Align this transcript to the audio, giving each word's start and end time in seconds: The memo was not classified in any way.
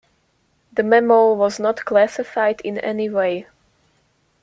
The 0.73 0.81
memo 0.81 1.31
was 1.33 1.59
not 1.59 1.85
classified 1.85 2.59
in 2.61 2.79
any 2.79 3.07
way. 3.07 3.45